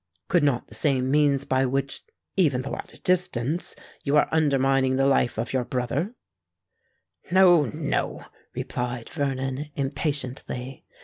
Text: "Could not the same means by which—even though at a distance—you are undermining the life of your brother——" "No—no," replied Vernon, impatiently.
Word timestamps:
"Could 0.29 0.41
not 0.43 0.67
the 0.67 0.73
same 0.73 1.11
means 1.11 1.45
by 1.45 1.63
which—even 1.63 2.63
though 2.63 2.73
at 2.73 2.91
a 2.91 2.99
distance—you 3.01 4.17
are 4.17 4.27
undermining 4.31 4.95
the 4.95 5.05
life 5.05 5.37
of 5.37 5.53
your 5.53 5.63
brother——" 5.63 6.15
"No—no," 7.29 8.25
replied 8.55 9.11
Vernon, 9.11 9.69
impatiently. 9.75 10.85